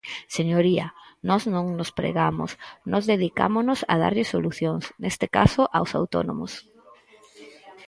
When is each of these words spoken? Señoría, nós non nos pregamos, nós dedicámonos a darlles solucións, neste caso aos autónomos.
Señoría, 0.37 0.87
nós 1.29 1.43
non 1.53 1.65
nos 1.79 1.91
pregamos, 1.99 2.51
nós 2.91 3.03
dedicámonos 3.13 3.79
a 3.91 3.93
darlles 4.03 4.31
solucións, 4.33 4.83
neste 5.03 5.25
caso 5.37 5.61
aos 5.77 5.91
autónomos. 5.99 6.51